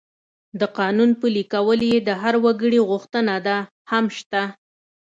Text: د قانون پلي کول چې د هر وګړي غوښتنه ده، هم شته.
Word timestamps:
د 0.59 0.61
قانون 0.79 1.09
پلي 1.21 1.43
کول 1.53 1.79
چې 1.91 1.99
د 2.07 2.09
هر 2.21 2.35
وګړي 2.45 2.79
غوښتنه 2.89 3.35
ده، 3.45 3.57
هم 3.91 4.05
شته. 4.17 4.43